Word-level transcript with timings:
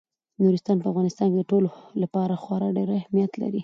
نورستان 0.43 0.77
په 0.79 0.87
افغانستان 0.91 1.27
کې 1.29 1.37
د 1.39 1.43
ټولو 1.51 1.69
لپاره 2.01 2.33
خورا 2.43 2.69
ډېر 2.77 2.89
اهمیت 2.99 3.31
لري. 3.41 3.59